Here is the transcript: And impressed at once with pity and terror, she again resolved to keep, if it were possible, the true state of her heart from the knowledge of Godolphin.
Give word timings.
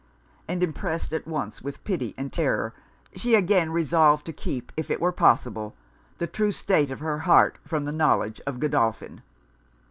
And 0.47 0.63
impressed 0.63 1.13
at 1.13 1.27
once 1.27 1.61
with 1.61 1.83
pity 1.83 2.15
and 2.17 2.33
terror, 2.33 2.73
she 3.15 3.35
again 3.35 3.71
resolved 3.71 4.25
to 4.25 4.33
keep, 4.33 4.71
if 4.75 4.89
it 4.89 4.99
were 4.99 5.11
possible, 5.11 5.75
the 6.17 6.25
true 6.25 6.51
state 6.51 6.89
of 6.89 7.01
her 7.01 7.19
heart 7.19 7.59
from 7.67 7.85
the 7.85 7.91
knowledge 7.91 8.41
of 8.47 8.59
Godolphin. 8.59 9.21